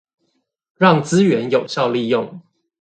[0.77, 2.41] 讓資源有效利用